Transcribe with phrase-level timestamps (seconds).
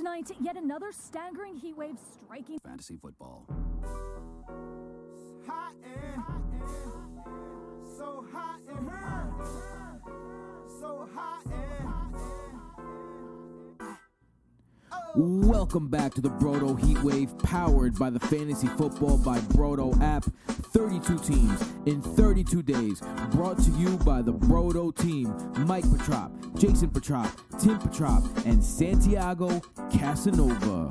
[0.00, 3.44] Tonight, yet another staggering heat wave striking fantasy football.
[5.46, 6.66] Hot and, hot and,
[7.98, 8.90] so hot and
[10.80, 11.44] so hot
[15.14, 15.44] and.
[15.46, 20.24] Welcome back to the Brodo Heatwave, powered by the Fantasy Football by Brodo app.
[20.72, 25.34] 32 teams in 32 days, brought to you by the Brodo team
[25.66, 27.28] Mike Petrop, Jason Petrop,
[27.58, 29.60] Tim Petrop, and Santiago
[29.92, 30.90] Casanova.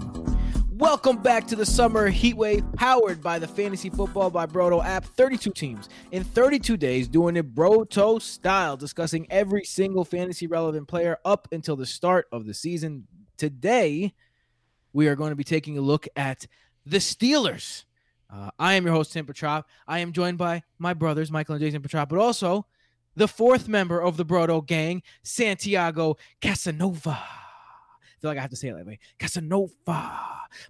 [0.72, 5.06] Welcome back to the summer heatwave, powered by the Fantasy Football by Brodo app.
[5.06, 11.18] 32 teams in 32 days, doing it Broto style, discussing every single fantasy relevant player
[11.24, 13.08] up until the start of the season.
[13.38, 14.14] Today,
[14.92, 16.48] we are going to be taking a look at
[16.86, 17.86] the Steelers.
[18.32, 19.68] Uh, I am your host, Tim Petrop.
[19.88, 22.68] I am joined by my brothers, Michael and Jason Petrop, but also
[23.16, 27.18] the fourth member of the Brodo gang, Santiago Casanova.
[27.20, 29.00] I feel like I have to say it that way.
[29.18, 30.12] Casanova.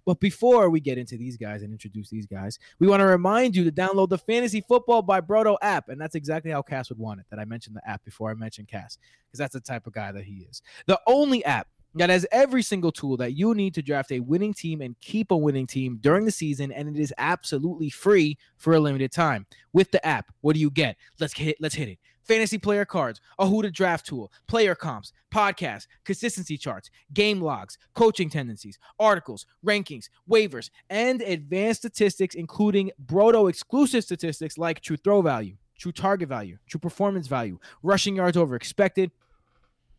[0.06, 3.56] But before we get into these guys and introduce these guys, we want to remind
[3.56, 5.90] you to download the Fantasy Football by Brodo app.
[5.90, 8.36] And that's exactly how Cass would want it, that I mentioned the app before I
[8.36, 10.62] mentioned Cass, because that's the type of guy that he is.
[10.86, 14.54] The only app that has every single tool that you need to draft a winning
[14.54, 18.74] team and keep a winning team during the season, and it is absolutely free for
[18.74, 19.46] a limited time.
[19.74, 20.98] With the app, what do you get?
[21.20, 21.58] Let's hit.
[21.60, 22.00] Let's hit it.
[22.24, 27.80] Fantasy player cards, a who to draft tool, player comps, podcasts, consistency charts, game logs,
[27.96, 35.24] coaching tendencies, articles, rankings, waivers, and advanced statistics, including Brodo exclusive statistics like true throw
[35.24, 39.10] value, true target value, true performance value, rushing yards over expected,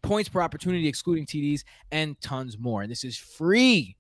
[0.03, 2.83] points per opportunity, excluding TDs, and tons more.
[2.83, 3.97] And this is free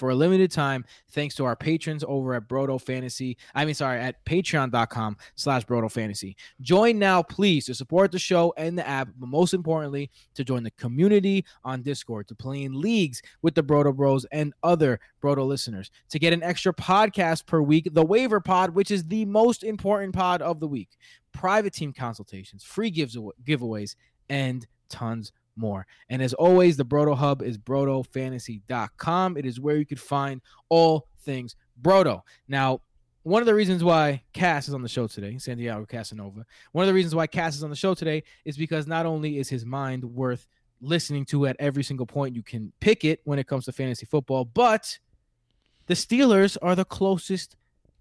[0.00, 3.36] for a limited time, thanks to our patrons over at Brodo Fantasy.
[3.54, 6.36] I mean, sorry, at patreon.com slash Brodo Fantasy.
[6.62, 10.62] Join now, please, to support the show and the app, but most importantly, to join
[10.62, 15.46] the community on Discord, to play in leagues with the Brodo Bros and other Brodo
[15.46, 19.62] listeners, to get an extra podcast per week, the waiver pod, which is the most
[19.62, 20.96] important pod of the week,
[21.32, 23.96] private team consultations, free giveaways,
[24.30, 25.86] and tons more.
[26.08, 29.36] And as always, the Brodo Hub is brodofantasy.com.
[29.36, 32.22] It is where you could find all things Brodo.
[32.48, 32.80] Now,
[33.22, 36.86] one of the reasons why Cass is on the show today, Santiago Casanova, one of
[36.86, 39.66] the reasons why Cass is on the show today is because not only is his
[39.66, 40.46] mind worth
[40.80, 44.06] listening to at every single point you can pick it when it comes to fantasy
[44.06, 44.98] football, but
[45.86, 47.56] the Steelers are the closest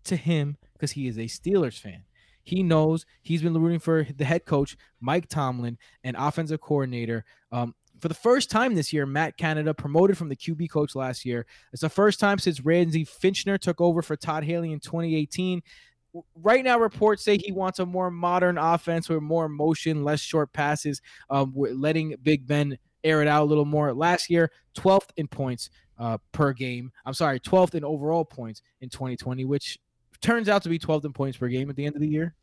[0.05, 2.03] to him because he is a Steelers fan.
[2.43, 7.25] He knows he's been rooting for the head coach, Mike Tomlin, and offensive coordinator.
[7.51, 11.25] Um, for the first time this year, Matt Canada promoted from the QB coach last
[11.25, 11.45] year.
[11.73, 15.61] It's the first time since Randy Fichtner took over for Todd Haley in 2018.
[16.35, 20.53] Right now, reports say he wants a more modern offense with more motion, less short
[20.53, 23.93] passes, um, letting Big Ben air it out a little more.
[23.93, 26.91] Last year, 12th in points uh, per game.
[27.05, 29.77] I'm sorry, 12th in overall points in 2020, which
[30.21, 32.33] turns out to be 12th in points per game at the end of the year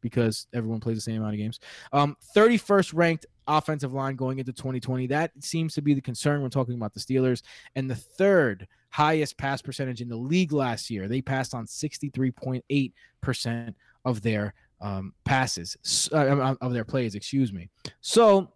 [0.00, 1.58] because everyone plays the same amount of games.
[1.92, 5.06] Um, 31st ranked offensive line going into 2020.
[5.08, 7.42] That seems to be the concern when talking about the Steelers.
[7.74, 11.08] And the third highest pass percentage in the league last year.
[11.08, 17.70] They passed on 63.8% of their um, passes, uh, of their plays, excuse me.
[18.00, 18.52] So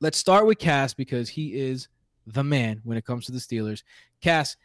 [0.00, 1.88] let's start with Cass because he is
[2.26, 3.82] the man when it comes to the Steelers.
[4.20, 4.56] Cass,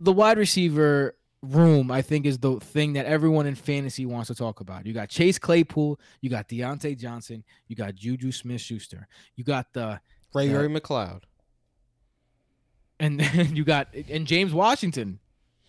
[0.00, 4.34] the wide receiver room, I think, is the thing that everyone in fantasy wants to
[4.34, 4.86] talk about.
[4.86, 9.72] You got Chase Claypool, you got Diontae Johnson, you got Juju Smith Schuster, you got
[9.72, 10.00] the
[10.34, 11.22] Ray Ray McCloud.
[13.00, 15.18] And then you got and James Washington,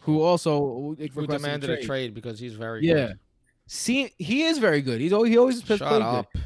[0.01, 1.83] who also who demanded a trade.
[1.83, 2.13] a trade.
[2.13, 3.07] because he's very yeah.
[3.07, 3.19] Good.
[3.65, 5.01] See, he is very good.
[5.01, 6.31] He's always he always Shut up.
[6.31, 6.43] good.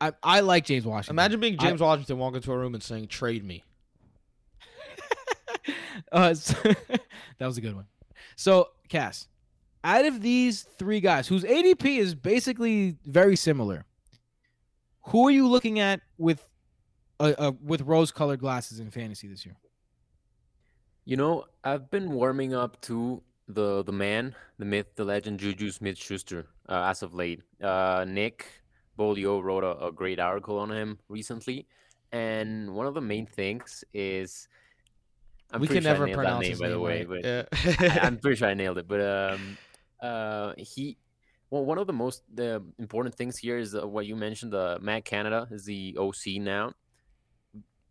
[0.00, 1.14] I, I like James Washington.
[1.14, 3.62] Imagine being James I, Washington walking to a room and saying, "Trade me."
[6.12, 6.54] uh, so,
[7.38, 7.86] that was a good one.
[8.40, 9.28] So, Cass,
[9.84, 13.84] out of these three guys, whose ADP is basically very similar,
[15.08, 16.48] who are you looking at with
[17.20, 19.56] uh, uh, with rose-colored glasses in fantasy this year?
[21.04, 25.70] You know, I've been warming up to the the man, the myth, the legend, Juju
[25.70, 27.42] Smith-Schuster uh, as of late.
[27.62, 28.46] Uh, Nick
[28.98, 31.66] Bolio wrote a, a great article on him recently,
[32.10, 34.48] and one of the main things is
[35.52, 37.08] I'm we can sure never pronounce name, his by name, the way, right?
[37.08, 38.02] but yeah.
[38.02, 38.86] I, am pretty sure I nailed it.
[38.86, 39.58] But um,
[40.00, 40.96] uh, he,
[41.50, 44.52] well, one of the most the important things here is uh, what you mentioned.
[44.52, 46.72] The uh, Matt Canada is the OC now,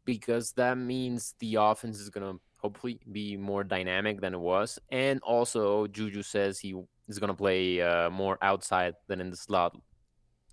[0.05, 5.19] because that means the offense is gonna hopefully be more dynamic than it was, and
[5.21, 6.75] also Juju says he
[7.07, 9.75] is gonna play uh, more outside than in the slot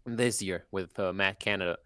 [0.06, 1.79] this year with uh, Matt Canada.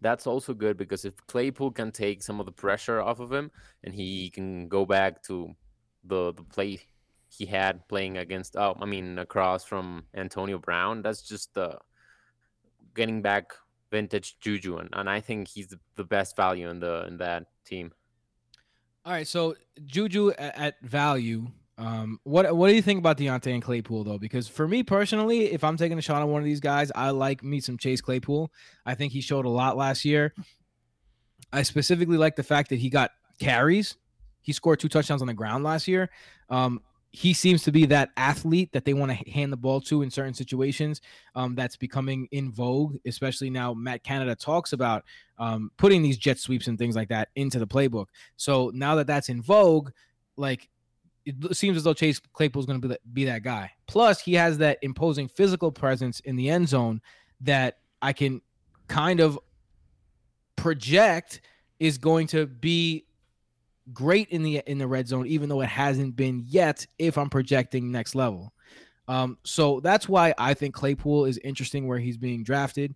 [0.00, 3.50] That's also good because if Claypool can take some of the pressure off of him
[3.84, 5.54] and he can go back to
[6.04, 6.80] the the play
[7.28, 11.76] he had playing against oh I mean across from Antonio Brown, that's just uh,
[12.94, 13.52] getting back
[13.90, 17.46] vintage Juju and, and I think he's the, the best value in the in that
[17.64, 17.92] team.
[19.04, 19.54] All right, so
[19.84, 21.46] Juju at value.
[21.78, 24.18] Um, what what do you think about Diontae and Claypool though?
[24.18, 27.10] Because for me personally, if I'm taking a shot on one of these guys, I
[27.10, 28.50] like me some Chase Claypool.
[28.86, 30.34] I think he showed a lot last year.
[31.52, 33.96] I specifically like the fact that he got carries.
[34.40, 36.08] He scored two touchdowns on the ground last year.
[36.48, 36.80] Um,
[37.10, 40.10] he seems to be that athlete that they want to hand the ball to in
[40.10, 41.00] certain situations.
[41.34, 43.72] Um, that's becoming in vogue, especially now.
[43.72, 45.04] Matt Canada talks about
[45.38, 48.06] um, putting these jet sweeps and things like that into the playbook.
[48.36, 49.90] So now that that's in vogue,
[50.36, 50.68] like
[51.26, 53.72] it seems as though Chase Claypool is going to be that, be that guy.
[53.86, 57.02] Plus, he has that imposing physical presence in the end zone
[57.40, 58.40] that I can
[58.86, 59.38] kind of
[60.54, 61.40] project
[61.80, 63.04] is going to be
[63.92, 66.86] great in the in the red zone, even though it hasn't been yet.
[66.98, 68.52] If I'm projecting next level,
[69.08, 72.94] um, so that's why I think Claypool is interesting where he's being drafted.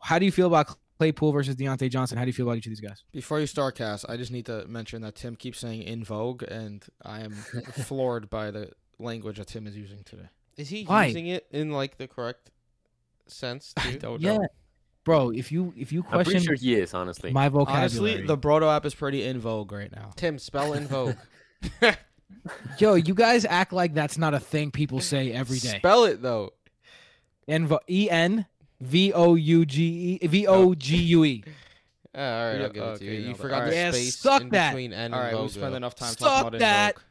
[0.00, 2.18] How do you feel about Claypool versus Diontae Johnson?
[2.18, 3.02] How do you feel about each of these guys?
[3.10, 6.42] Before you start, Cass, I just need to mention that Tim keeps saying "in vogue,"
[6.42, 7.30] and I am
[7.86, 10.28] floored by the language that Tim is using today.
[10.58, 11.06] Is he Why?
[11.06, 12.50] using it in like the correct
[13.28, 13.72] sense?
[13.80, 13.98] Too?
[13.98, 14.36] don't Yeah,
[15.02, 15.30] bro.
[15.30, 17.32] If you if you question, I'm pretty question sure he is honestly.
[17.32, 20.10] my vocabulary, Honestly, the Brodo app is pretty in vogue right now.
[20.16, 21.16] Tim, spell in vogue.
[22.78, 25.78] yo, you guys act like that's not a thing people say every day.
[25.78, 26.50] Spell it though.
[27.48, 28.44] Envo- E N
[28.80, 31.44] V O U G E V O G U E.
[32.14, 33.10] Uh, all right, Yeah, I'll give it to you.
[33.12, 33.42] you You nailed it.
[33.42, 33.70] forgot Alright.
[33.70, 34.70] the Yeah, space suck in that.
[34.70, 35.50] between N All and right, we vogue.
[35.50, 35.76] spent though.
[35.76, 36.94] enough time Suck talking about that.
[36.96, 37.02] in.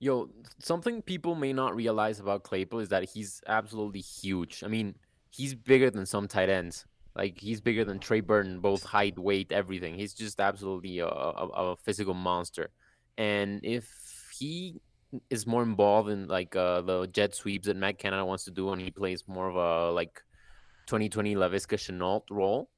[0.00, 0.30] Yo,
[0.60, 4.62] something people may not realize about Claypool is that he's absolutely huge.
[4.64, 4.94] I mean,
[5.30, 6.84] he's bigger than some tight ends.
[7.16, 9.96] Like he's bigger than Trey Burton, both height, weight, everything.
[9.96, 12.70] He's just absolutely a, a, a physical monster.
[13.16, 14.80] And if he
[15.30, 18.70] is more involved in like uh, the jet sweeps that Matt Canada wants to do,
[18.70, 20.22] and he plays more of a like
[20.86, 22.70] 2020 Laviska Shenault role,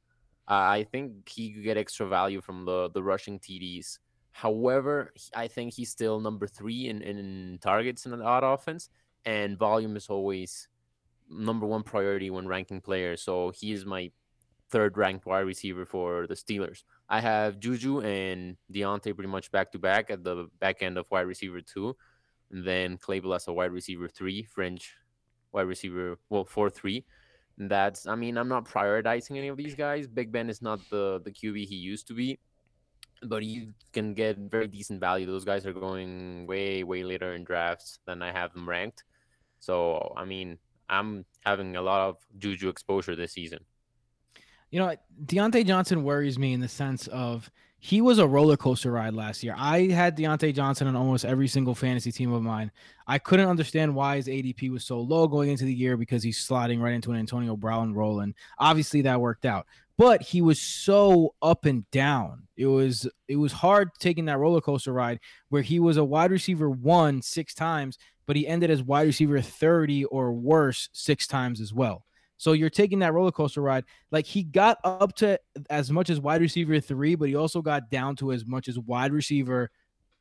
[0.50, 3.98] uh, I think he could get extra value from the the rushing TDs.
[4.32, 8.88] However, I think he's still number three in, in targets in an odd offense,
[9.24, 10.68] and volume is always
[11.28, 13.22] number one priority when ranking players.
[13.22, 14.10] So he is my
[14.70, 16.82] third ranked wide receiver for the Steelers.
[17.08, 21.06] I have Juju and Diontae pretty much back to back at the back end of
[21.10, 21.96] wide receiver two,
[22.50, 24.94] and then Claypool as a wide receiver three, French
[25.52, 27.04] wide receiver, well, four three.
[27.58, 30.06] That's, I mean, I'm not prioritizing any of these guys.
[30.06, 32.38] Big Ben is not the the QB he used to be
[33.22, 35.26] but you can get very decent value.
[35.26, 39.04] Those guys are going way, way later in drafts than I have them ranked.
[39.58, 40.58] So, I mean,
[40.88, 43.60] I'm having a lot of Juju exposure this season.
[44.70, 44.96] You know,
[45.26, 47.50] Diontae Johnson worries me in the sense of
[47.82, 49.54] he was a roller coaster ride last year.
[49.56, 52.70] I had Diontae Johnson on almost every single fantasy team of mine.
[53.06, 56.38] I couldn't understand why his ADP was so low going into the year because he's
[56.38, 58.20] sliding right into an Antonio Brown role.
[58.20, 59.66] And obviously that worked out.
[59.96, 62.42] But he was so up and down.
[62.56, 66.30] It was it was hard taking that roller coaster ride where he was a wide
[66.30, 67.96] receiver one six times,
[68.26, 72.04] but he ended as wide receiver 30 or worse six times as well.
[72.40, 73.84] So you're taking that roller coaster ride.
[74.10, 75.38] Like he got up to
[75.68, 78.78] as much as wide receiver three, but he also got down to as much as
[78.78, 79.70] wide receiver.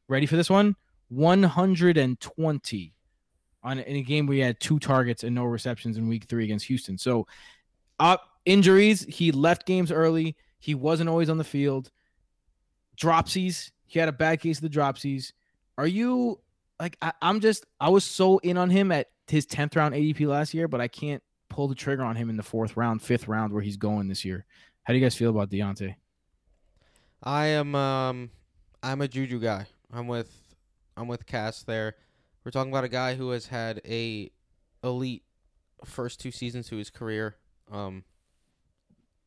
[0.10, 0.76] Ready for this one?
[1.08, 2.94] 120
[3.64, 6.44] on in a game where he had two targets and no receptions in week three
[6.44, 6.98] against Houston.
[6.98, 7.26] So
[8.02, 10.36] uh injuries, he left games early.
[10.60, 11.90] He wasn't always on the field.
[13.02, 13.72] Dropsies.
[13.86, 15.32] He had a bad case of the dropsies.
[15.78, 16.42] Are you
[16.82, 20.28] like I, I'm just I was so in on him at his 10th round ADP
[20.28, 23.28] last year, but I can't pull the trigger on him in the fourth round, fifth
[23.28, 24.46] round where he's going this year.
[24.84, 25.96] How do you guys feel about Diontae?
[27.22, 28.32] I am um
[28.82, 29.68] I'm a Juju guy.
[29.92, 30.56] I'm with
[30.96, 31.96] I'm with Cass there.
[32.44, 34.32] We're talking about a guy who has had a
[34.84, 35.24] elite
[35.84, 37.36] first two seasons to his career,
[37.72, 38.04] um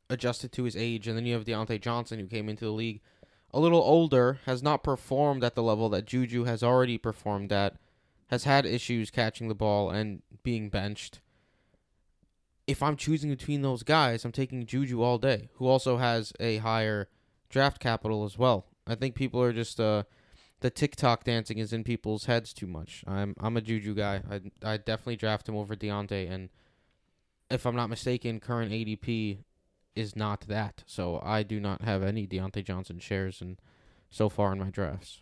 [0.09, 3.01] adjusted to his age, and then you have Diontae Johnson who came into the league
[3.55, 7.77] a little older, has not performed at the level that Juju has already performed at,
[8.29, 11.21] has had issues catching the ball and being benched.
[12.73, 16.57] If I'm choosing between those guys, I'm taking Juju all day, who also has a
[16.57, 17.11] higher
[17.51, 18.65] draft capital as well.
[18.87, 20.05] I think people are just uh
[20.61, 23.05] the TikTok dancing is in people's heads too much.
[23.07, 24.23] I'm I'm a Juju guy.
[24.31, 26.49] I I definitely draft him over Diontae, and
[27.51, 29.41] if I'm not mistaken, current ADP
[29.95, 30.83] is not that.
[30.87, 33.59] So I do not have any Diontae Johnson shares and
[34.09, 35.21] so far in my drafts.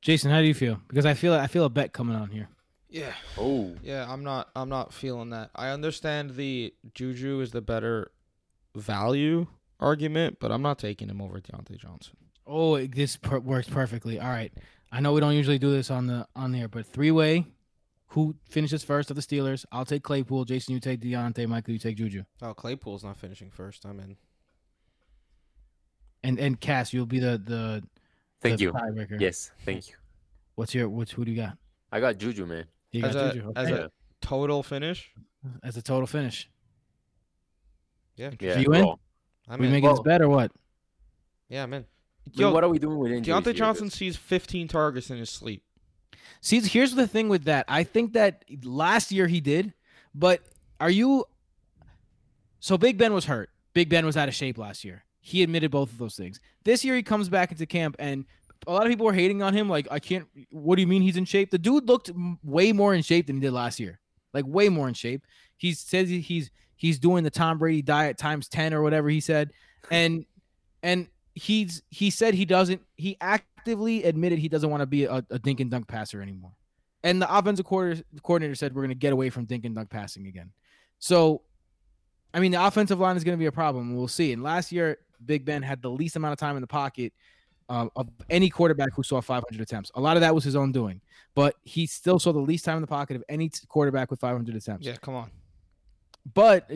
[0.00, 0.80] Jason, how do you feel?
[0.88, 2.48] Because I feel I feel a bet coming on here.
[2.88, 4.06] Yeah, Oh, yeah.
[4.08, 4.48] I'm not.
[4.54, 5.50] I'm not feeling that.
[5.56, 8.12] I understand the Juju is the better
[8.76, 9.46] value
[9.80, 12.16] argument, but I'm not taking him over Diontae Johnson.
[12.46, 14.20] Oh, this per- works perfectly.
[14.20, 14.52] All right.
[14.92, 17.46] I know we don't usually do this on the on there, but three way.
[18.10, 19.64] Who finishes first of the Steelers?
[19.72, 20.44] I'll take Claypool.
[20.44, 21.48] Jason, you take Diontae.
[21.48, 22.22] Michael, you take Juju.
[22.40, 23.84] Oh, Claypool's not finishing first.
[23.84, 24.16] I'm in.
[26.22, 27.82] And and Cass, you'll be the the,
[28.40, 28.72] Thank the you.
[28.72, 29.20] tiebreaker.
[29.20, 29.94] Yes, thank you.
[30.54, 31.58] What's your what's who do you got?
[31.92, 32.64] I got Juju, man.
[32.96, 33.52] You As got a, Juju.
[33.56, 33.90] as a
[34.22, 35.10] total finish,
[35.62, 36.48] as a total finish.
[38.16, 38.30] Yeah.
[38.40, 38.58] Yeah.
[38.58, 38.84] you in?
[38.84, 39.00] well,
[39.48, 39.72] I'm we in.
[39.72, 40.52] making this Well- bet or what?
[41.48, 41.82] yeah, I'm in.
[41.84, 43.26] I mean, Yo, what are we doing with injuries?
[43.26, 45.62] here, Diontae 'Cause- Johnson sees 15 targets in his sleep.
[46.40, 47.64] See, here's the thing with that.
[47.68, 49.74] I think that last year he did,
[50.14, 50.42] but
[50.80, 51.24] are you?
[52.58, 53.50] So Big Ben was hurt.
[53.74, 55.04] Big Ben was out of shape last year.
[55.20, 56.40] He admitted both of those things.
[56.64, 58.24] This year he comes back into camp, and
[58.66, 59.68] a lot of people were hating on him.
[59.68, 60.26] Like, I can't.
[60.50, 61.50] What do you mean he's in shape?
[61.50, 62.10] The dude looked
[62.42, 64.00] way more in shape than he did last year.
[64.32, 65.24] Like, way more in shape.
[65.56, 69.52] He says he's he's doing the Tom Brady diet times ten or whatever he said,
[69.90, 70.24] and
[70.82, 72.82] and he's he said he doesn't.
[72.96, 76.52] He actively admitted he doesn't want to be a, a dink and dunk passer anymore.
[77.02, 79.90] And the offensive coordinator, coordinator said we're going to get away from dink and dunk
[79.90, 80.50] passing again.
[80.98, 81.42] So,
[82.34, 83.94] I mean, the offensive line is going to be a problem.
[83.94, 84.32] We'll see.
[84.32, 87.12] And last year, Big Ben had the least amount of time in the pocket
[87.68, 89.90] um, of any quarterback who saw 500 attempts.
[89.94, 91.00] A lot of that was his own doing,
[91.34, 94.20] but he still saw the least time in the pocket of any t- quarterback with
[94.20, 94.86] 500 attempts.
[94.86, 95.30] Yeah, come on.
[96.34, 96.70] But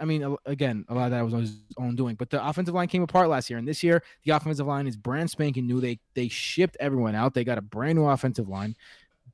[0.00, 2.14] I mean, again, a lot of that was on his own doing.
[2.14, 4.96] But the offensive line came apart last year, and this year the offensive line is
[4.96, 5.80] brand spanking new.
[5.80, 7.34] They they shipped everyone out.
[7.34, 8.76] They got a brand new offensive line.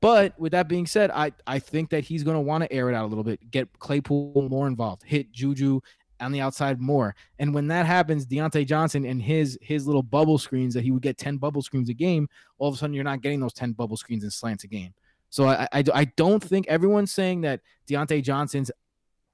[0.01, 2.89] But with that being said, I I think that he's going to want to air
[2.89, 5.81] it out a little bit, get Claypool more involved, hit Juju
[6.21, 7.15] on the outside more.
[7.39, 11.01] And when that happens, Diontae Johnson and his his little bubble screens that he would
[11.01, 13.73] get 10 bubble screens a game, all of a sudden you're not getting those 10
[13.73, 14.93] bubble screens and slants a game.
[15.29, 18.71] So I, I, I don't think everyone's saying that Diontae Johnson's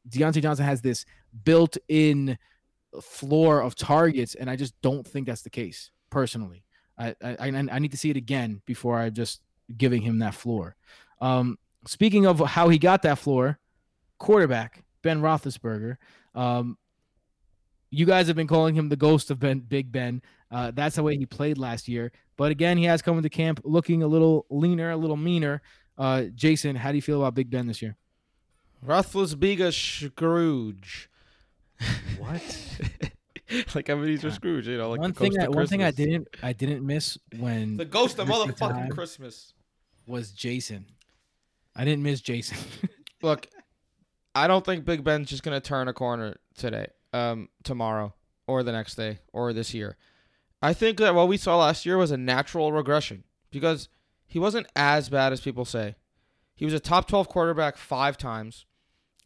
[0.09, 1.05] Diontae Johnson has this
[1.43, 2.37] built-in
[3.01, 6.63] floor of targets, and I just don't think that's the case personally.
[6.97, 9.41] I I, I need to see it again before I just
[9.75, 10.75] giving him that floor.
[11.19, 13.59] Um, speaking of how he got that floor,
[14.19, 15.97] quarterback Ben Roethlisberger.
[16.37, 16.77] Um,
[17.89, 20.21] you guys have been calling him the ghost of Ben Big Ben.
[20.51, 22.11] Uh, that's the way he played last year.
[22.37, 25.61] But again, he has come into camp looking a little leaner, a little meaner.
[25.97, 27.97] Uh, Jason, how do you feel about Big Ben this year?
[28.83, 31.09] Ruthless, Roethlisberger Scrooge.
[32.19, 32.79] What?
[33.75, 35.91] like Ebenezer Scrooge, you know, like one the thing ghost I, of one thing I
[35.91, 39.53] didn't I didn't miss when The ghost of motherfucking Christmas.
[40.05, 40.85] was Jason.
[41.75, 42.57] I didn't miss Jason.
[43.21, 43.47] Look,
[44.37, 48.13] I don't think Big Ben's just gonna turn a corner today, um, tomorrow,
[48.45, 49.97] or the next day, or this year.
[50.61, 53.89] I think that what we saw last year was a natural regression because
[54.27, 55.95] he wasn't as bad as people say.
[56.55, 58.67] He was a top twelve quarterback five times,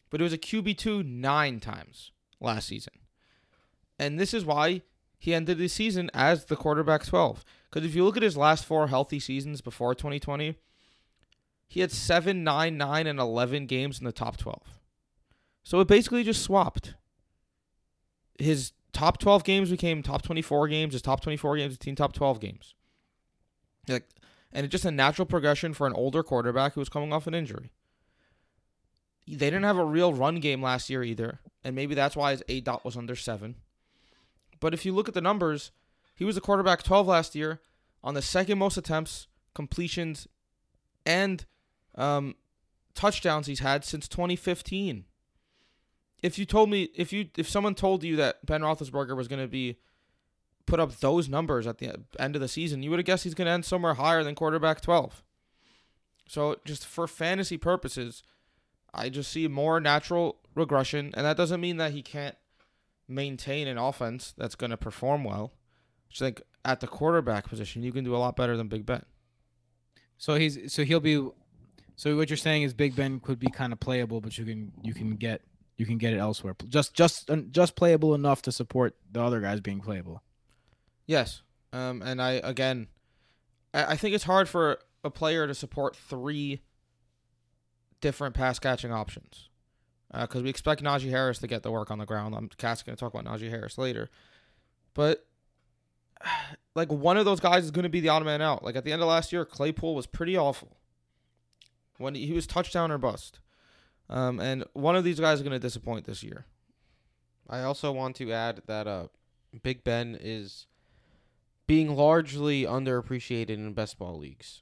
[0.10, 2.94] but he was a QB two nine times last season,
[4.00, 4.82] and this is why
[5.20, 7.44] he ended the season as the quarterback twelve.
[7.70, 10.56] Because if you look at his last four healthy seasons before 2020,
[11.68, 14.81] he had seven, nine, nine, and eleven games in the top twelve.
[15.72, 16.96] So it basically just swapped.
[18.38, 20.92] His top twelve games became top twenty-four games.
[20.92, 22.76] His top twenty-four games became top twelve games.
[23.88, 24.04] Like,
[24.52, 27.34] and it's just a natural progression for an older quarterback who was coming off an
[27.34, 27.72] injury.
[29.26, 32.44] They didn't have a real run game last year either, and maybe that's why his
[32.50, 33.56] A dot was under seven.
[34.60, 35.72] But if you look at the numbers,
[36.14, 37.62] he was a quarterback twelve last year
[38.04, 40.28] on the second most attempts, completions,
[41.06, 41.46] and
[41.96, 42.36] um,
[42.94, 45.06] touchdowns he's had since 2015.
[46.22, 49.42] If you told me, if you, if someone told you that Ben Roethlisberger was going
[49.42, 49.78] to be
[50.66, 53.34] put up those numbers at the end of the season, you would have guessed he's
[53.34, 55.24] going to end somewhere higher than quarterback 12.
[56.28, 58.24] So just for fantasy purposes,
[58.94, 62.36] I just see more natural regression, and that doesn't mean that he can't
[63.08, 65.54] maintain an offense that's going to perform well.
[66.14, 69.04] I think at the quarterback position, you can do a lot better than Big Ben.
[70.18, 71.28] so he's so he'll be.
[71.96, 74.72] So what you're saying is Big Ben could be kind of playable, but you can
[74.82, 75.42] you can get
[75.82, 76.56] you can get it elsewhere.
[76.70, 80.22] Just just just playable enough to support the other guys being playable.
[81.08, 81.42] Yes.
[81.74, 82.86] Um, and I again,
[83.74, 86.62] I, I think it's hard for a player to support three
[88.00, 89.50] different pass catching options
[90.14, 92.36] because we expect Najee Harris to get the work on the ground.
[92.36, 94.12] I'm Cass going to talk about Najee Harris later,
[94.94, 95.26] but
[96.76, 98.64] like one of those guys is going to be the odd man out.
[98.64, 100.78] Like at the end of last year, Claypool was pretty awful
[101.98, 103.40] when he was touchdown or bust.
[104.12, 106.46] Um, and one of these guys is going to disappoint this year.
[107.50, 109.08] I also want to add that uh,
[109.64, 110.68] Big Ben is
[111.66, 114.62] being largely underappreciated in best ball leagues.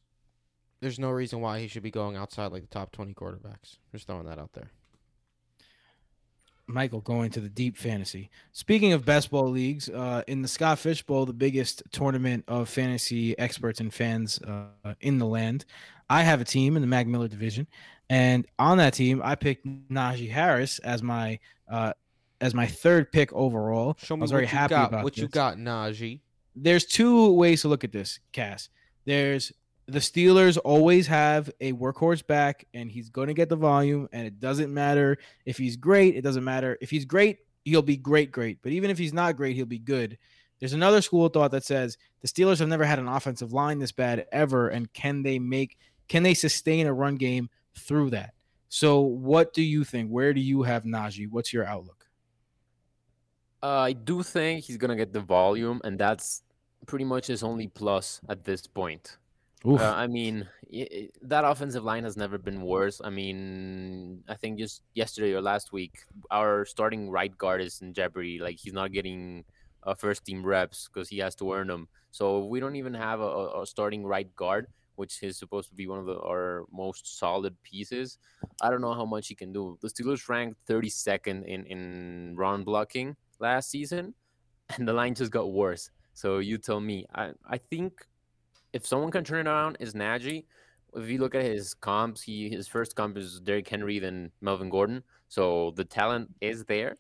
[0.80, 3.78] There's no reason why he should be going outside like the top 20 quarterbacks.
[3.92, 4.72] Just throwing that out there.
[6.68, 8.30] Michael going to the deep fantasy.
[8.52, 12.70] Speaking of best ball leagues, uh, in the Scott Fish Bowl, the biggest tournament of
[12.70, 15.66] fantasy experts and fans uh, in the land,
[16.12, 17.68] I have a team in the Mag Miller division,
[18.10, 21.40] and on that team, I picked Najee Harris as my
[21.70, 21.94] uh,
[22.42, 23.96] as my third pick overall.
[24.00, 24.90] Show me I was what very you happy got.
[24.90, 26.22] about what you got, Najee.
[26.56, 28.70] There's two ways to look at this, Cass.
[29.06, 29.52] There's
[29.88, 34.08] the Steelers always have a workhorse back, and he's going to get the volume.
[34.12, 36.16] And it doesn't matter if he's great.
[36.16, 37.40] It doesn't matter if he's great.
[37.66, 38.60] He'll be great, great.
[38.62, 40.18] But even if he's not great, he'll be good.
[40.60, 43.80] There's another school of thought that says the Steelers have never had an offensive line
[43.80, 48.34] this bad ever, and can they make can they sustain a run game through that?
[48.70, 50.10] So, what do you think?
[50.10, 51.30] Where do you have Najee?
[51.30, 52.06] What's your outlook?
[53.62, 56.44] Uh, I do think he's gonna get the volume, and that's
[56.86, 59.18] pretty much his only plus at this point.
[59.66, 63.02] Uh, I mean, i i that offensive line has never been worse.
[63.04, 66.00] I mean, I think just yesterday or last week,
[66.32, 68.40] our starting right guard is in jeopardy.
[68.40, 69.44] Like he's not getting
[69.84, 71.90] uh, first team reps because he has to earn them.
[72.12, 74.68] So we don't even have a a starting right guard,
[75.00, 78.18] which is supposed to be one of the, our most solid pieces.
[78.62, 79.78] I don't know how much he can do.
[79.82, 84.14] The Steelers ranked 32nd in in run blocking last season,
[84.76, 85.90] and the line just got worse.
[86.14, 87.06] So you tell me.
[87.16, 88.06] I I think
[88.74, 90.44] if someone can turn it around is Najee.
[90.96, 94.70] If you look at his comps, he his first comp is Derrick Henry, then Melvin
[94.70, 95.04] Gordon.
[95.30, 96.96] So the talent is there,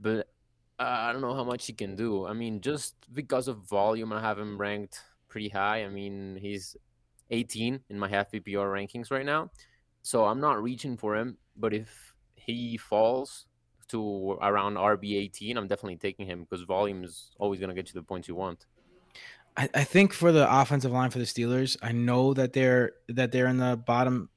[0.00, 0.28] but
[0.78, 2.26] I don't know how much he can do.
[2.26, 5.84] I mean, just because of volume, I have him ranked pretty high.
[5.84, 6.76] I mean, he's
[7.30, 9.50] 18 in my half PPR rankings right now,
[10.02, 11.36] so I'm not reaching for him.
[11.56, 13.46] But if he falls
[13.88, 17.94] to around RB 18, I'm definitely taking him because volume is always gonna get you
[17.94, 18.66] the points you want.
[19.56, 23.32] I, I think for the offensive line for the Steelers, I know that they're that
[23.32, 24.28] they're in the bottom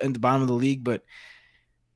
[0.00, 1.02] in the bottom of the league, but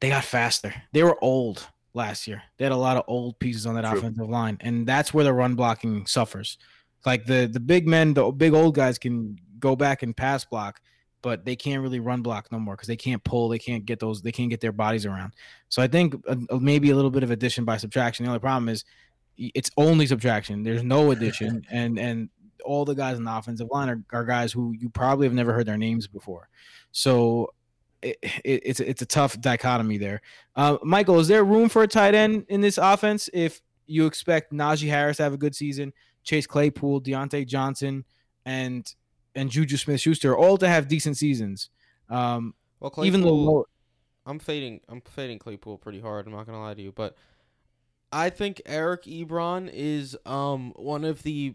[0.00, 0.74] they got faster.
[0.92, 2.42] They were old last year.
[2.56, 3.98] They had a lot of old pieces on that True.
[3.98, 6.58] offensive line, and that's where the run blocking suffers.
[7.06, 10.80] Like the the big men, the big old guys can go back and pass block,
[11.22, 13.48] but they can't really run block no more because they can't pull.
[13.48, 14.22] They can't get those.
[14.22, 15.34] They can't get their bodies around.
[15.68, 18.24] So I think uh, uh, maybe a little bit of addition by subtraction.
[18.24, 18.84] The only problem is
[19.36, 20.62] it's only subtraction.
[20.62, 22.28] There's no addition, and and
[22.64, 25.52] all the guys in the offensive line are, are guys who you probably have never
[25.52, 26.48] heard their names before.
[26.90, 27.54] So
[28.02, 30.20] it, it, it's it's a tough dichotomy there.
[30.56, 34.52] Uh, Michael, is there room for a tight end in this offense if you expect
[34.52, 35.92] Najee Harris to have a good season,
[36.22, 38.04] Chase Claypool, Diontae Johnson,
[38.44, 38.92] and
[39.34, 41.70] and Juju Smith Schuster all to have decent seasons?
[42.08, 43.66] Um, Well, Claypool, even though
[44.26, 44.80] I'm fading.
[44.88, 46.26] I'm fading Claypool pretty hard.
[46.26, 47.16] I'm not gonna lie to you, but
[48.12, 51.54] I think Eric Ebron is um one of the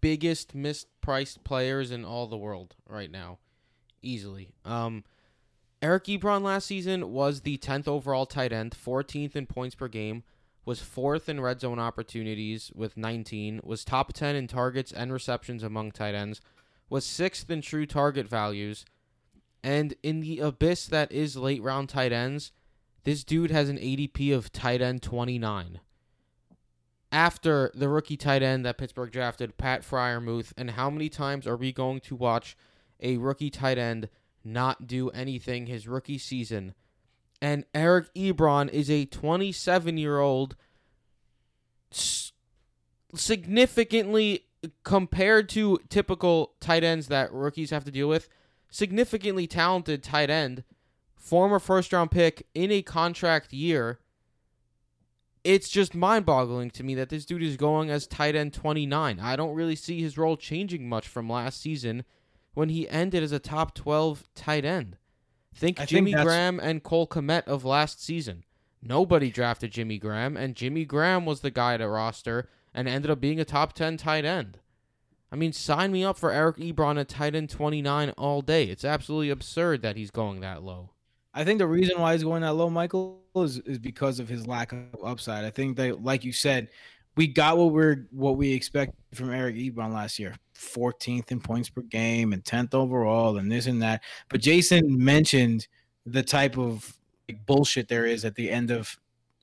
[0.00, 3.38] biggest mispriced players in all the world right now,
[4.02, 4.52] easily.
[4.64, 5.04] Um,
[5.82, 10.22] Eric Ebron last season was the 10th overall tight end, 14th in points per game,
[10.64, 15.62] was fourth in red zone opportunities with 19, was top 10 in targets and receptions
[15.62, 16.40] among tight ends,
[16.90, 18.84] was sixth in true target values,
[19.62, 22.52] and in the abyss that is late round tight ends,
[23.04, 25.80] this dude has an ADP of tight end 29.
[27.12, 31.56] After the rookie tight end that Pittsburgh drafted, Pat Freiermuth, and how many times are
[31.56, 32.56] we going to watch
[33.00, 34.08] a rookie tight end
[34.44, 36.74] not do anything his rookie season?
[37.42, 40.56] And Eric Ebron is a 27 year old,
[43.14, 44.44] significantly
[44.84, 48.28] compared to typical tight ends that rookies have to deal with,
[48.70, 50.64] significantly talented tight end,
[51.16, 53.98] former first round pick in a contract year.
[55.42, 59.18] It's just mind boggling to me that this dude is going as tight end 29.
[59.18, 62.04] I don't really see his role changing much from last season
[62.52, 64.98] when he ended as a top 12 tight end.
[65.54, 68.44] Think I Jimmy that's- Graham and Cole Kmet of last season.
[68.82, 73.20] Nobody drafted Jimmy Graham, and Jimmy Graham was the guy to roster and ended up
[73.20, 74.58] being a top 10 tight end.
[75.32, 78.64] I mean, sign me up for Eric Ebron at tight end 29 all day.
[78.64, 80.90] It's absolutely absurd that he's going that low.
[81.32, 84.48] I think the reason why he's going that low, Michael, is, is because of his
[84.48, 85.44] lack of upside.
[85.44, 86.68] I think that, like you said,
[87.16, 90.34] we got what we're what we expected from Eric Ebron last year.
[90.56, 94.02] 14th in points per game and 10th overall and this and that.
[94.28, 95.66] But Jason mentioned
[96.04, 96.94] the type of
[97.28, 98.98] like, bullshit there is at the end of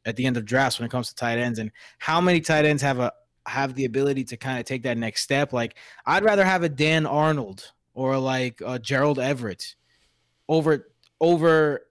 [0.07, 2.65] at the end of drafts when it comes to tight ends and how many tight
[2.65, 3.11] ends have a
[3.45, 5.53] have the ability to kind of take that next step.
[5.53, 9.75] Like I'd rather have a Dan Arnold or like uh, Gerald Everett
[10.49, 10.87] over
[11.21, 11.81] over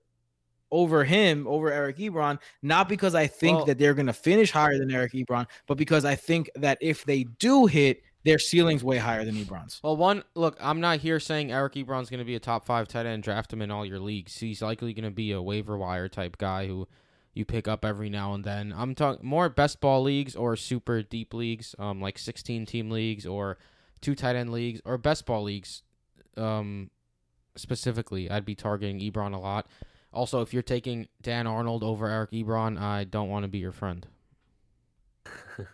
[0.73, 4.51] over him over Eric Ebron, not because I think Well- that they're going to finish
[4.51, 8.83] higher than Eric Ebron, but because I think that if they do hit, their ceiling's
[8.83, 9.81] way higher than Ebron's.
[9.85, 12.89] Well, one, look, I'm not here saying Eric Ebron's going to be a top five
[12.89, 13.23] tight end.
[13.23, 14.37] Draft him in all your leagues.
[14.37, 16.89] He's likely going to be a waiver wire type guy who
[17.37, 18.73] you pick up every now and then.
[18.77, 23.27] I'm talking more best ball leagues or super deep leagues, um, like 16 team leagues
[23.27, 23.59] or
[24.01, 25.83] two tight end leagues or best ball leagues.
[26.37, 26.91] Um,
[27.55, 29.67] specifically, I'd be targeting Ebron a lot.
[30.13, 33.73] Also, if you're taking Dan Arnold over Eric Ebron, I don't want to be your
[33.73, 34.07] friend.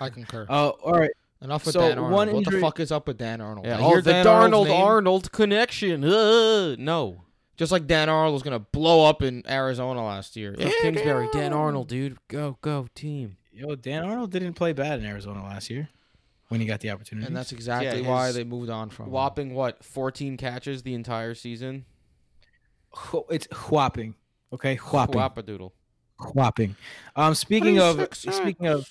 [0.00, 0.46] I concur.
[0.48, 1.10] Uh, all right.
[1.42, 2.12] Enough with so Dan Arnold.
[2.12, 3.66] one what injury- the fuck is up with Dan Arnold?
[3.66, 6.04] Yeah, I oh, the Dan Darnold Arnold connection.
[6.04, 7.22] Uh, no.
[7.60, 10.54] Just like Dan Arnold was gonna blow up in Arizona last year.
[10.54, 12.16] Cliff Kingsbury, Dan Arnold, dude.
[12.26, 13.36] Go, go, team.
[13.52, 15.90] Yo, Dan Arnold didn't play bad in Arizona last year
[16.48, 17.26] when he got the opportunity.
[17.26, 19.12] And that's exactly Yeah, why they moved on from him.
[19.12, 19.84] Whopping what?
[19.84, 21.84] 14 catches the entire season.
[23.28, 24.14] It's whopping.
[24.54, 25.72] Okay, whopping, Whoppadoodle.
[26.32, 26.76] whopping.
[27.14, 28.88] Um, speaking of, speaking of,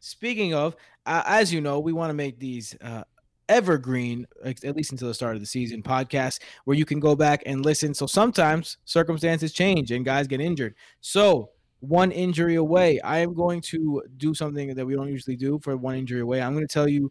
[0.00, 0.74] speaking of,
[1.06, 3.04] uh, as you know, we want to make these uh,
[3.48, 7.42] evergreen, at least until the start of the season, podcast, where you can go back
[7.46, 7.94] and listen.
[7.94, 10.74] So sometimes circumstances change and guys get injured.
[11.00, 15.58] So one injury away, I am going to do something that we don't usually do
[15.62, 16.40] for one injury away.
[16.40, 17.10] I'm going to tell you,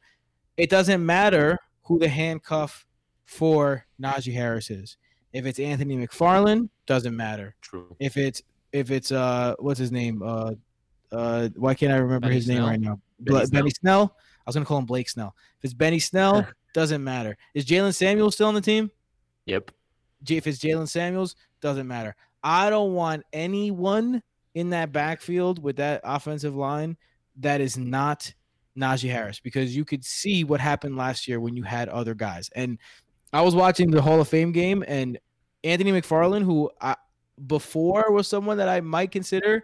[0.58, 2.86] it doesn't matter who the handcuff
[3.26, 4.98] for Najee Harris is.
[5.32, 7.56] If it's Anthony McFarland, doesn't matter.
[7.62, 7.96] True.
[8.00, 8.41] If it's
[8.72, 10.54] if it's uh what's his name uh
[11.12, 13.00] uh why can't I remember Benny his name right now?
[13.19, 14.15] Benny Benny Snell.
[14.45, 15.36] I was gonna call him Blake Snell.
[15.60, 17.38] If it's Benny Snell, doesn't matter.
[17.53, 18.91] Is Jaylen Samuels still on the team?
[19.45, 19.71] Yep.
[20.29, 22.15] If it's Jaylen Samuels, doesn't matter.
[22.43, 24.21] I don't want anyone
[24.56, 26.97] in that backfield with that offensive line
[27.38, 28.34] that is not
[28.77, 32.49] Najee Harris because you could see what happened last year when you had other guys.
[32.56, 32.77] And
[33.32, 35.17] I was watching the Hall of Fame game, and
[35.63, 36.95] Anthony McFarland, who I,
[37.47, 39.63] before was someone that I might consider,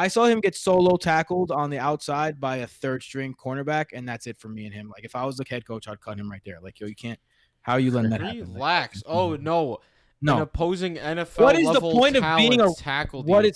[0.00, 4.08] I saw him get solo tackled on the outside by a third string cornerback, and
[4.08, 4.88] that's it for me and him.
[4.88, 6.58] Like if I was the head coach, I'd cut him right there.
[6.62, 7.18] Like yo, you can't.
[7.60, 8.38] How are you letting that happen?
[8.40, 9.02] Like, Relax.
[9.04, 9.74] Oh no.
[9.74, 9.78] An
[10.22, 10.42] no.
[10.42, 13.52] opposing NFL What is the point of being a- tackled What you.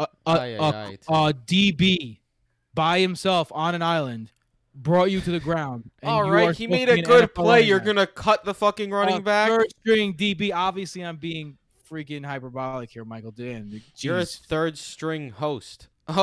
[0.00, 2.18] a, a, a, a DB
[2.74, 4.32] by himself on an island
[4.74, 5.90] brought you to the ground?
[6.02, 7.62] and All right, he made a good play.
[7.62, 9.48] You're gonna cut the fucking running back.
[9.48, 10.52] Third string DB.
[10.54, 11.56] Obviously, I'm being
[11.90, 13.30] freaking hyperbolic here, Michael.
[13.32, 15.88] Damn, You're a third string host.
[16.08, 16.14] Oh.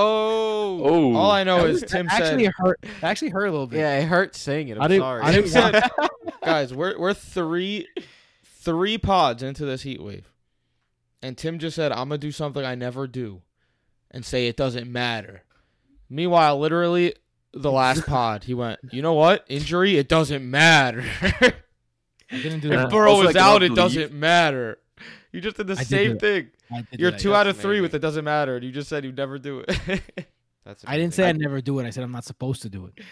[0.84, 1.15] Oh.
[1.15, 2.80] All I know is Tim that actually said, hurt.
[2.82, 3.80] that actually hurt a little bit.
[3.80, 4.78] Yeah, it hurt saying it.
[4.78, 5.02] I'm I didn't.
[5.02, 5.21] sorry.
[5.21, 5.82] I didn't said,
[6.43, 7.88] guys, we're we're three
[8.45, 10.32] three pods into this heat wave,
[11.21, 13.41] and Tim just said, "I'm gonna do something I never do,
[14.10, 15.43] and say it doesn't matter."
[16.10, 17.15] Meanwhile, literally
[17.54, 19.43] the last pod, he went, "You know what?
[19.49, 21.04] Injury, it doesn't matter.
[21.21, 21.52] I
[22.32, 22.86] didn't do that.
[22.86, 24.78] if Burrow Also, is I cannot out, it believe- does't matter."
[25.34, 26.50] You just did the I same do thing.
[26.72, 27.39] I did do You're that, two yeah.
[27.39, 28.56] out of three with it doesn't matter.
[28.56, 30.02] and You just said you'd never do it.
[30.65, 31.28] That's I didn't say.
[31.28, 31.86] I'd never do it.
[31.86, 33.04] I said I'm not supposed to do it,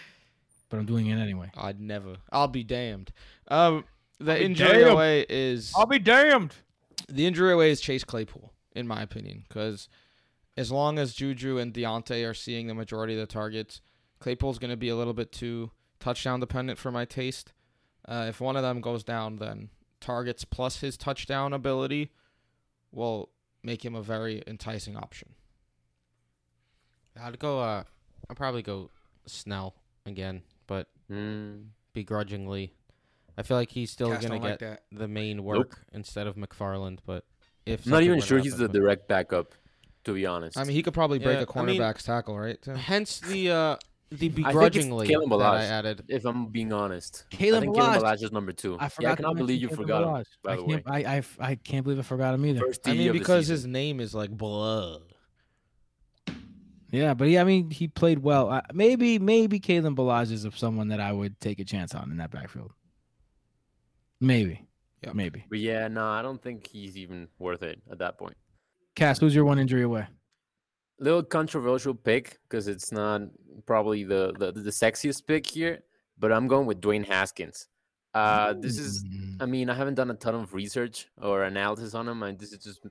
[0.70, 1.50] but I'm doing it anyway.
[1.56, 2.16] I'd never.
[2.30, 3.12] I'll be damned.
[3.48, 3.84] Um,
[4.18, 4.90] the I'll injury damned.
[4.90, 6.54] away is I'll be damned.
[7.08, 9.88] the injury away is Chase Claypool, in my opinion, because
[10.56, 13.80] as long as Juju and Diontae are seeing the majority of the targets,
[14.20, 17.52] Claypool's going to be a little bit too touchdown dependent for my taste.
[18.08, 19.68] Uh, if one of them goes down, then
[20.02, 22.10] targets plus his touchdown ability
[22.90, 23.30] will
[23.62, 25.30] make him a very enticing option.
[27.20, 27.60] I'd go.
[27.60, 27.84] Uh,
[28.28, 28.90] I'd probably go
[29.26, 29.74] Snell
[30.06, 31.68] again, but Mm.
[31.92, 32.74] begrudgingly.
[33.36, 36.36] I feel like he's still Cass gonna don't like get the main work instead of
[36.36, 36.98] McFarland.
[37.06, 37.24] But
[37.66, 39.52] if I'm not even were to sure he's the direct backup,
[40.04, 40.58] to be honest.
[40.58, 42.60] I mean, he could probably break Yeah, a I mean- cornerback's tackle, right?
[42.60, 42.76] Tim?
[42.76, 43.76] Hence the uh
[44.18, 46.04] the begrudgingly Kalen that I added.
[46.08, 48.00] if I'm being honest, Kalen I think Ballage.
[48.00, 48.76] Ballage is number two.
[48.78, 49.12] I yeah, forgot.
[49.12, 50.08] I cannot believe you Kalen forgot him.
[50.08, 50.26] Ballage.
[50.42, 50.90] By I the way, can't.
[50.90, 52.60] I, I I can't believe I forgot him either.
[52.60, 55.02] first I mean, because his name is like blood.
[56.90, 58.50] Yeah, but he, I mean, he played well.
[58.50, 62.10] Uh, maybe, maybe Kalen Ballage is of someone that I would take a chance on
[62.10, 62.70] in that backfield.
[64.20, 64.66] Maybe,
[65.02, 65.46] yeah, maybe.
[65.48, 68.36] But yeah, no, I don't think he's even worth it at that point.
[68.94, 70.06] Cass, who's your one injury away?
[71.02, 73.22] Little controversial pick because it's not
[73.66, 75.82] probably the, the the sexiest pick here,
[76.16, 77.66] but I'm going with Dwayne Haskins.
[78.14, 81.94] Uh, this is Mm, I mean, I haven't done a ton of research or analysis
[81.94, 82.86] on him, and this is just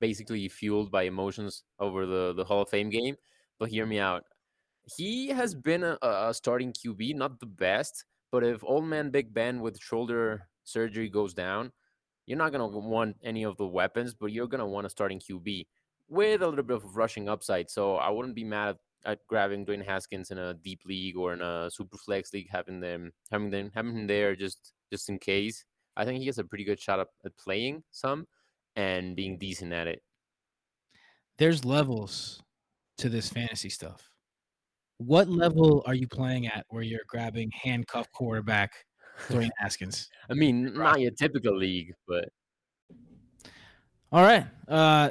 [0.00, 3.16] basically fueled by emotions over the, the Hall of Fame game.
[3.58, 4.24] But hear me out.
[4.84, 9.32] He has been a, a starting QB, not the best, but if old man Big
[9.32, 11.72] Ben with shoulder surgery goes down,
[12.26, 15.66] you're not gonna want any of the weapons, but you're gonna want a starting QB
[16.08, 17.70] with a little bit of rushing upside.
[17.70, 21.32] So I wouldn't be mad at, at grabbing Dwayne Haskins in a deep league or
[21.32, 25.18] in a super flex league, having them having them having him there just just in
[25.18, 25.64] case.
[25.96, 28.26] I think he has a pretty good shot at, at playing some
[28.76, 30.02] and being decent at it.
[31.38, 32.42] There's levels
[32.98, 34.10] to this fantasy stuff.
[34.98, 38.72] What level are you playing at where you're grabbing handcuff quarterback
[39.28, 40.08] Dwayne Haskins?
[40.30, 42.28] I mean, not your typical league, but
[44.12, 44.46] All right.
[44.68, 45.10] Uh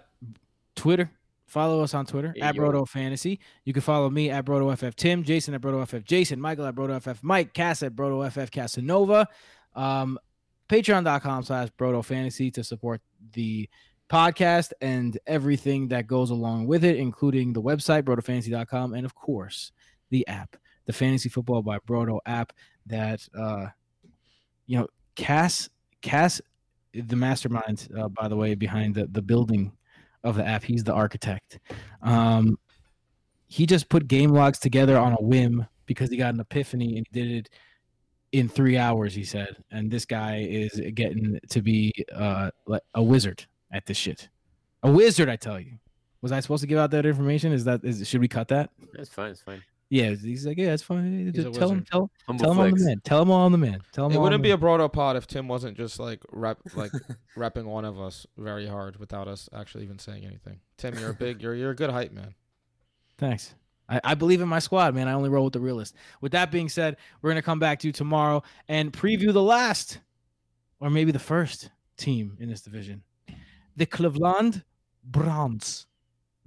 [0.83, 1.09] Twitter,
[1.45, 2.63] Follow us on Twitter Yeah, at yo.
[2.63, 3.39] Brodo Fantasy.
[3.63, 6.73] You can follow me at Broto FF Tim, Jason at Broto FF Jason, Michael at
[6.75, 9.27] Broto FF Mike, Cass at Broto FF Casanova.
[9.75, 10.17] Um,
[10.69, 13.01] Patreon.com slash Broto Fantasy to support
[13.33, 13.69] the
[14.09, 19.71] podcast and everything that goes along with it, including the website, brotofantasy.com, and of course,
[20.09, 22.51] the app, the Fantasy Football by Broto app
[22.87, 23.67] that, uh,
[24.65, 25.69] you know, Cass,
[26.01, 26.41] Cass,
[26.93, 29.71] the mastermind, uh, by the way, behind the, the building
[30.23, 30.63] of the app.
[30.63, 31.59] He's the architect.
[32.01, 32.57] Um,
[33.47, 37.05] he just put game logs together on a whim because he got an epiphany and
[37.11, 37.49] did it
[38.31, 39.13] in three hours.
[39.13, 42.49] He said, and this guy is getting to be uh,
[42.95, 44.29] a wizard at this shit.
[44.81, 45.73] A wizard, I tell you.
[46.21, 47.51] Was I supposed to give out that information?
[47.51, 48.69] Is that is should we cut that?
[48.93, 49.31] That's fine.
[49.31, 49.61] It's fine.
[49.93, 51.19] Yeah, he's like, yeah, it's fine.
[51.19, 51.87] He's a Just tell him, wizard.
[51.91, 52.81] tell, Humble tell him I'm flex.
[52.81, 53.01] the man.
[53.03, 53.79] Tell him I'm the man.
[53.91, 54.65] Tell him It I'm wouldn't the be a man.
[54.79, 56.91] Brodo pod if Tim wasn't just like rep like
[57.37, 60.59] repping one of us very hard without us actually even saying anything.
[60.77, 62.33] Tim, you're a big you're you're a good hype man.
[63.19, 63.53] Thanks.
[63.87, 65.07] I, I believe in my squad, man.
[65.07, 65.93] I only roll with the realist.
[66.21, 69.99] With that being said, we're gonna come back to you tomorrow and preview the last,
[70.79, 73.03] or maybe the first team in this division,
[73.75, 74.63] the Cleveland
[75.03, 75.85] Browns.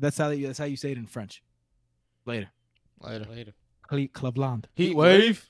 [0.01, 1.45] That's how you, that's how you say it in French.
[2.25, 2.49] Later,
[3.01, 3.27] Later.
[3.31, 3.53] Later.
[4.13, 4.69] Cleveland.
[4.75, 5.49] Heat wave.